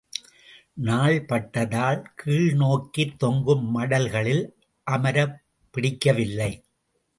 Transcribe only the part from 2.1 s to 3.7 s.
கீழ் நோக்கித் தொங்கும்